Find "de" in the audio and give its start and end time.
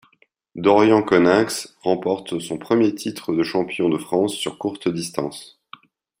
3.35-3.43, 3.87-3.99